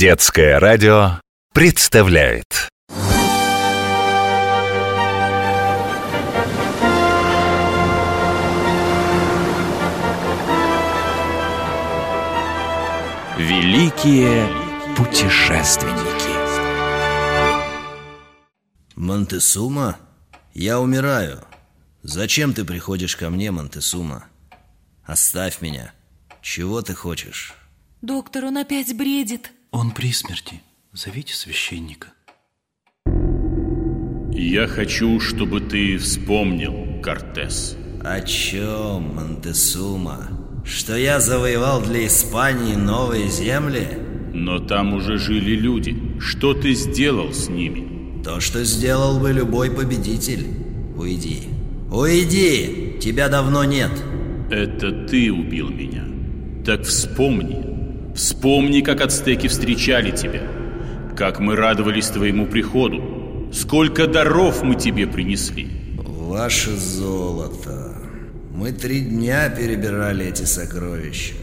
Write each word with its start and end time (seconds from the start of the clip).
Детское 0.00 0.58
радио 0.58 1.20
представляет 1.52 2.70
Великие 13.36 14.48
путешественники 14.96 15.92
Монтесума? 18.96 19.98
Я 20.54 20.80
умираю. 20.80 21.44
Зачем 22.02 22.54
ты 22.54 22.64
приходишь 22.64 23.16
ко 23.16 23.28
мне, 23.28 23.50
Монтесума? 23.50 24.24
Оставь 25.04 25.60
меня. 25.60 25.92
Чего 26.40 26.80
ты 26.80 26.94
хочешь? 26.94 27.52
Доктор, 28.00 28.46
он 28.46 28.56
опять 28.56 28.96
бредит. 28.96 29.52
Он 29.70 29.92
при 29.92 30.12
смерти. 30.12 30.60
Зовите 30.92 31.34
священника. 31.34 32.08
Я 34.32 34.66
хочу, 34.66 35.20
чтобы 35.20 35.60
ты 35.60 35.96
вспомнил, 35.98 37.00
Кортес. 37.02 37.76
О 38.02 38.20
чем, 38.20 39.14
Монтесума? 39.14 40.28
Что 40.64 40.96
я 40.96 41.20
завоевал 41.20 41.82
для 41.82 42.06
Испании 42.06 42.74
новые 42.74 43.28
земли? 43.28 43.86
Но 44.32 44.58
там 44.58 44.94
уже 44.94 45.18
жили 45.18 45.54
люди. 45.54 45.96
Что 46.18 46.54
ты 46.54 46.74
сделал 46.74 47.32
с 47.32 47.48
ними? 47.48 48.22
То, 48.22 48.40
что 48.40 48.64
сделал 48.64 49.20
бы 49.20 49.32
любой 49.32 49.70
победитель. 49.70 50.46
Уйди. 50.96 51.44
Уйди! 51.90 52.98
Тебя 53.00 53.28
давно 53.28 53.64
нет. 53.64 53.90
Это 54.50 54.92
ты 55.06 55.32
убил 55.32 55.70
меня. 55.70 56.04
Так 56.64 56.82
вспомни. 56.82 57.70
Вспомни, 58.14 58.80
как 58.80 59.00
ацтеки 59.00 59.46
встречали 59.46 60.10
тебя. 60.10 60.42
Как 61.16 61.40
мы 61.40 61.56
радовались 61.56 62.08
твоему 62.08 62.46
приходу. 62.46 63.48
Сколько 63.52 64.06
даров 64.06 64.62
мы 64.62 64.74
тебе 64.74 65.06
принесли. 65.06 65.68
Ваше 65.98 66.76
золото. 66.76 67.96
Мы 68.54 68.72
три 68.72 69.00
дня 69.00 69.48
перебирали 69.48 70.26
эти 70.26 70.44
сокровища, 70.44 71.34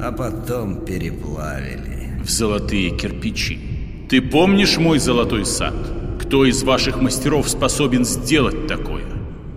а 0.00 0.10
потом 0.10 0.84
переплавили. 0.84 2.20
В 2.24 2.30
золотые 2.30 2.96
кирпичи. 2.96 4.06
Ты 4.08 4.22
помнишь 4.22 4.78
мой 4.78 4.98
золотой 4.98 5.44
сад? 5.44 5.74
Кто 6.20 6.44
из 6.44 6.62
ваших 6.62 7.00
мастеров 7.00 7.48
способен 7.48 8.04
сделать 8.04 8.66
такое? 8.66 9.04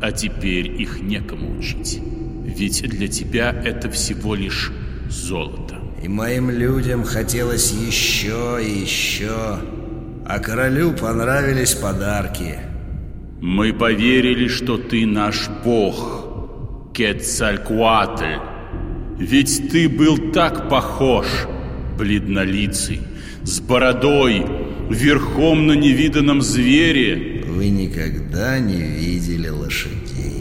А 0.01 0.11
теперь 0.11 0.81
их 0.81 1.01
некому 1.01 1.57
учить. 1.57 1.99
Ведь 2.43 2.81
для 2.83 3.07
тебя 3.07 3.51
это 3.51 3.89
всего 3.89 4.35
лишь 4.35 4.71
золото. 5.09 5.62
И 6.03 6.07
моим 6.09 6.49
людям 6.49 7.05
хотелось 7.05 7.71
еще 7.71 8.59
и 8.61 8.81
еще. 8.81 9.57
А 10.25 10.39
королю 10.39 10.91
понравились 10.91 11.75
подарки. 11.75 12.59
Мы 13.39 13.71
поверили, 13.71 14.49
что 14.49 14.77
ты 14.77 15.05
наш 15.05 15.47
бог, 15.63 16.91
Кетцалькуатль. 16.93 18.37
Ведь 19.17 19.71
ты 19.71 19.87
был 19.87 20.31
так 20.33 20.67
похож, 20.67 21.25
бледнолицый, 21.97 22.99
с 23.43 23.61
бородой, 23.61 24.45
верхом 24.89 25.67
на 25.67 25.73
невиданном 25.73 26.41
звере. 26.41 27.45
Вы 27.47 27.69
никогда 27.69 28.59
не 28.59 28.81
видели 28.81 29.47
лошадей. 29.47 30.32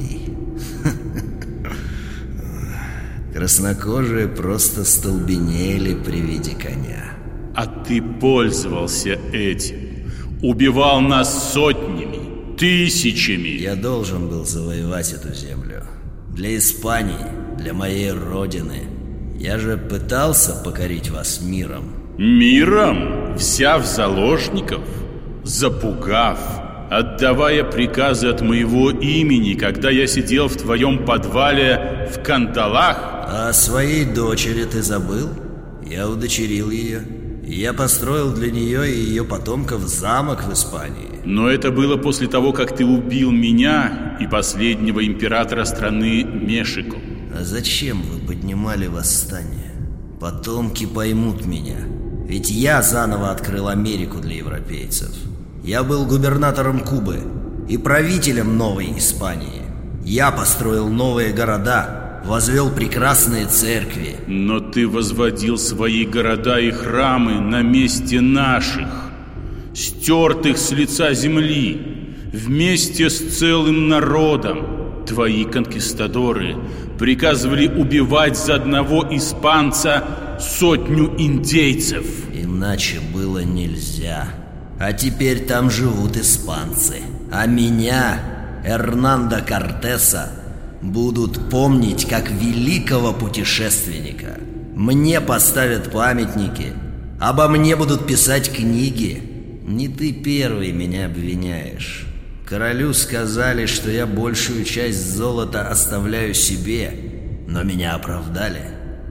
Краснокожие 3.42 4.28
просто 4.28 4.84
столбенели 4.84 5.96
при 5.96 6.20
виде 6.20 6.52
коня. 6.52 7.14
А 7.56 7.66
ты 7.66 8.00
пользовался 8.00 9.18
этим. 9.32 10.12
Убивал 10.42 11.00
нас 11.00 11.52
сотнями, 11.52 12.56
тысячами. 12.56 13.48
Я 13.48 13.74
должен 13.74 14.28
был 14.28 14.44
завоевать 14.44 15.12
эту 15.12 15.34
землю. 15.34 15.82
Для 16.28 16.56
Испании, 16.56 17.26
для 17.58 17.74
моей 17.74 18.12
родины. 18.12 18.84
Я 19.36 19.58
же 19.58 19.76
пытался 19.76 20.62
покорить 20.64 21.10
вас 21.10 21.40
миром. 21.42 22.14
Миром, 22.18 23.34
взяв 23.34 23.84
заложников, 23.84 24.84
запугав, 25.42 26.38
отдавая 26.92 27.64
приказы 27.64 28.28
от 28.28 28.40
моего 28.40 28.92
имени, 28.92 29.54
когда 29.54 29.90
я 29.90 30.06
сидел 30.06 30.46
в 30.46 30.54
твоем 30.54 31.04
подвале 31.04 32.08
в 32.14 32.22
кандалах. 32.22 33.11
А 33.24 33.48
о 33.48 33.52
своей 33.52 34.04
дочери 34.04 34.64
ты 34.64 34.82
забыл? 34.82 35.30
Я 35.84 36.08
удочерил 36.08 36.70
ее. 36.70 37.02
Я 37.44 37.72
построил 37.72 38.32
для 38.32 38.50
нее 38.50 38.90
и 38.90 38.98
ее 38.98 39.24
потомков 39.24 39.82
замок 39.82 40.44
в 40.44 40.52
Испании. 40.52 41.20
Но 41.24 41.48
это 41.48 41.70
было 41.70 41.96
после 41.96 42.26
того, 42.26 42.52
как 42.52 42.74
ты 42.74 42.84
убил 42.84 43.30
меня 43.30 44.16
и 44.20 44.26
последнего 44.26 45.04
императора 45.04 45.64
страны 45.64 46.24
Мешико. 46.24 46.96
А 47.38 47.44
зачем 47.44 48.02
вы 48.02 48.26
поднимали 48.26 48.86
восстание? 48.86 49.72
Потомки 50.20 50.86
поймут 50.86 51.46
меня. 51.46 51.78
Ведь 52.26 52.50
я 52.50 52.82
заново 52.82 53.30
открыл 53.30 53.68
Америку 53.68 54.18
для 54.18 54.36
европейцев. 54.36 55.10
Я 55.62 55.82
был 55.82 56.06
губернатором 56.06 56.80
Кубы 56.80 57.20
и 57.68 57.76
правителем 57.76 58.56
новой 58.56 58.96
Испании. 58.98 59.62
Я 60.04 60.30
построил 60.30 60.88
новые 60.88 61.32
города, 61.32 62.01
возвел 62.24 62.70
прекрасные 62.70 63.46
церкви. 63.46 64.16
Но 64.26 64.60
ты 64.60 64.88
возводил 64.88 65.58
свои 65.58 66.04
города 66.04 66.58
и 66.58 66.70
храмы 66.70 67.40
на 67.40 67.62
месте 67.62 68.20
наших, 68.20 68.88
стертых 69.74 70.58
с 70.58 70.70
лица 70.72 71.14
земли, 71.14 72.02
вместе 72.32 73.10
с 73.10 73.38
целым 73.38 73.88
народом. 73.88 75.04
Твои 75.06 75.44
конкистадоры 75.44 76.56
приказывали 76.98 77.66
убивать 77.66 78.38
за 78.38 78.54
одного 78.54 79.04
испанца 79.10 80.38
сотню 80.40 81.14
индейцев. 81.18 82.06
Иначе 82.32 83.00
было 83.12 83.40
нельзя. 83.40 84.28
А 84.78 84.92
теперь 84.92 85.40
там 85.40 85.70
живут 85.70 86.16
испанцы. 86.16 87.02
А 87.30 87.46
меня, 87.46 88.20
Эрнандо 88.64 89.38
Кортеса, 89.46 90.30
будут 90.82 91.48
помнить 91.48 92.06
как 92.08 92.30
великого 92.30 93.12
путешественника. 93.12 94.38
Мне 94.74 95.20
поставят 95.20 95.92
памятники. 95.92 96.72
Обо 97.20 97.48
мне 97.48 97.76
будут 97.76 98.06
писать 98.06 98.52
книги. 98.52 99.22
Не 99.66 99.88
ты 99.88 100.12
первый 100.12 100.72
меня 100.72 101.06
обвиняешь. 101.06 102.06
Королю 102.44 102.92
сказали, 102.92 103.66
что 103.66 103.90
я 103.90 104.06
большую 104.06 104.64
часть 104.64 105.16
золота 105.16 105.68
оставляю 105.68 106.34
себе, 106.34 106.92
но 107.46 107.62
меня 107.62 107.94
оправдали. 107.94 108.62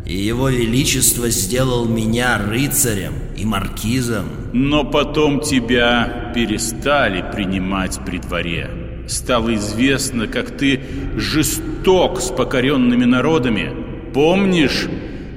И 0.06 0.18
его 0.18 0.50
величество 0.50 1.30
сделал 1.30 1.86
меня 1.86 2.38
рыцарем 2.38 3.14
и 3.38 3.46
маркизом. 3.46 4.26
Но 4.52 4.84
потом 4.84 5.40
тебя 5.40 6.32
перестали 6.36 7.24
принимать 7.32 8.00
при 8.06 8.18
дворе. 8.18 8.81
Стало 9.12 9.54
известно, 9.56 10.26
как 10.26 10.58
ты 10.58 10.80
жесток 11.18 12.22
с 12.22 12.30
покоренными 12.30 13.04
народами. 13.04 13.74
Помнишь, 14.14 14.88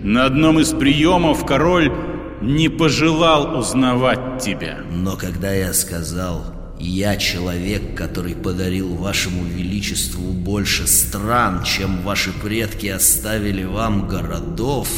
на 0.04 0.26
одном 0.26 0.60
из 0.60 0.70
приемов 0.70 1.44
король 1.44 1.92
не 2.40 2.68
пожелал 2.68 3.58
узнавать 3.58 4.40
тебя. 4.40 4.78
Но 4.92 5.16
когда 5.16 5.52
я 5.52 5.72
сказал, 5.72 6.54
я 6.78 7.16
человек, 7.16 7.96
который 7.96 8.36
подарил 8.36 8.94
вашему 8.94 9.42
величеству 9.44 10.22
больше 10.22 10.86
стран, 10.86 11.64
чем 11.64 12.00
ваши 12.02 12.30
предки 12.32 12.86
оставили 12.86 13.64
вам 13.64 14.06
городов, 14.06 14.88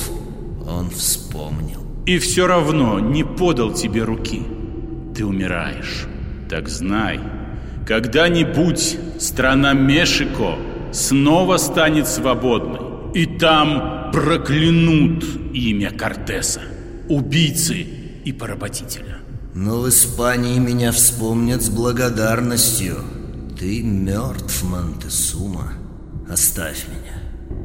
он 0.69 0.91
вспомнил. 0.91 1.81
И 2.05 2.19
все 2.19 2.47
равно 2.47 3.01
не 3.01 3.25
подал 3.25 3.73
тебе 3.73 4.05
руки. 4.05 4.43
Ты 5.17 5.25
умираешь. 5.25 6.05
Так 6.51 6.69
знай, 6.69 7.19
когда-нибудь 7.87 8.99
страна 9.19 9.73
Мешико 9.73 10.57
снова 10.93 11.57
станет 11.57 12.09
свободной. 12.09 12.81
И 13.15 13.25
там 13.25 14.11
проклянут 14.13 15.25
имя 15.55 15.91
Кортеса, 15.91 16.61
убийцы 17.09 17.87
и 18.25 18.33
поработителя. 18.33 19.19
Но 19.55 19.81
в 19.81 19.89
Испании 19.89 20.59
меня 20.59 20.93
вспомнят 20.93 21.63
с 21.63 21.71
благодарностью. 21.71 22.97
Ты 23.59 23.83
мертв, 23.83 24.65
Монтесума. 24.65 25.73
Оставь 26.29 26.85
меня. 26.89 27.23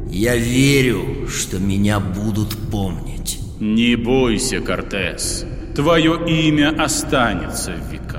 Я 0.10 0.38
верю, 0.38 1.28
что 1.28 1.60
меня 1.60 2.00
будут 2.00 2.56
помнить. 2.70 3.40
Не 3.60 3.96
бойся, 3.96 4.62
Кортес. 4.62 5.46
Твое 5.76 6.18
имя 6.28 6.82
останется 6.82 7.74
в 7.74 7.92
веках. 7.92 8.11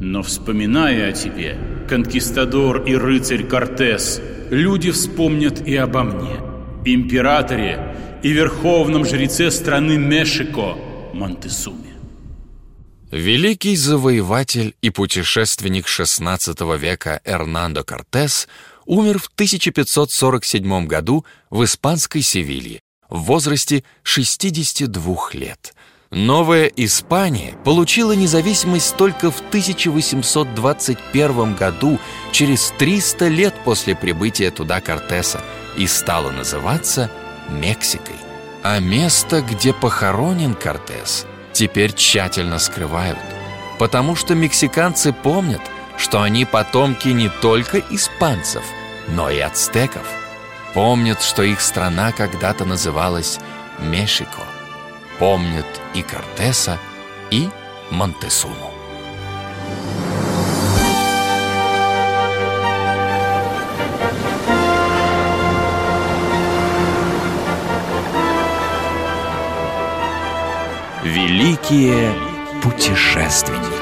Но 0.00 0.22
вспоминая 0.22 1.10
о 1.10 1.12
тебе, 1.12 1.58
конкистадор 1.88 2.84
и 2.84 2.94
рыцарь 2.94 3.44
Кортес, 3.44 4.20
люди 4.50 4.90
вспомнят 4.90 5.66
и 5.66 5.74
обо 5.76 6.02
мне, 6.02 6.36
императоре 6.84 7.96
и 8.22 8.32
верховном 8.32 9.06
жреце 9.06 9.50
страны 9.50 9.96
Мешико, 9.96 10.76
Монтесуме. 11.14 11.94
Великий 13.10 13.76
завоеватель 13.76 14.74
и 14.82 14.90
путешественник 14.90 15.86
XVI 15.86 16.76
века 16.76 17.20
Эрнандо 17.24 17.82
Кортес 17.82 18.48
умер 18.84 19.18
в 19.18 19.28
1547 19.34 20.86
году 20.86 21.24
в 21.48 21.64
испанской 21.64 22.20
Севилье 22.20 22.80
в 23.08 23.20
возрасте 23.22 23.84
62 24.02 25.30
лет. 25.32 25.74
Новая 26.10 26.66
Испания 26.66 27.54
получила 27.64 28.12
независимость 28.12 28.96
только 28.96 29.30
в 29.30 29.40
1821 29.40 31.54
году, 31.54 31.98
через 32.32 32.72
300 32.78 33.28
лет 33.28 33.54
после 33.64 33.96
прибытия 33.96 34.50
туда 34.50 34.80
Кортеса, 34.80 35.42
и 35.76 35.86
стала 35.86 36.30
называться 36.30 37.10
Мексикой. 37.48 38.16
А 38.62 38.80
место, 38.80 39.42
где 39.42 39.72
похоронен 39.72 40.54
Кортес– 40.54 41.26
теперь 41.56 41.94
тщательно 41.94 42.58
скрывают, 42.58 43.18
потому 43.78 44.14
что 44.14 44.34
мексиканцы 44.34 45.12
помнят, 45.12 45.62
что 45.96 46.20
они 46.20 46.44
потомки 46.44 47.08
не 47.08 47.30
только 47.30 47.82
испанцев, 47.90 48.62
но 49.08 49.30
и 49.30 49.38
ацтеков. 49.38 50.06
Помнят, 50.74 51.22
что 51.22 51.42
их 51.42 51.62
страна 51.62 52.12
когда-то 52.12 52.66
называлась 52.66 53.38
Мешико. 53.78 54.42
Помнят 55.18 55.64
и 55.94 56.02
Кортеса, 56.02 56.78
и 57.30 57.48
Монтесуму. 57.90 58.70
Великие 71.02 72.12
путешественники. 72.62 73.75